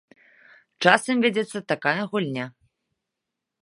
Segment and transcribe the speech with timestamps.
[0.85, 2.45] Часам вядзецца такая гульня.